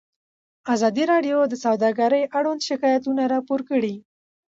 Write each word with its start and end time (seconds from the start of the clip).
ازادي 0.73 1.03
راډیو 1.11 1.37
د 1.47 1.53
سوداګري 1.63 2.21
اړوند 2.37 2.61
شکایتونه 2.69 3.21
راپور 3.33 3.59
کړي. 3.69 3.95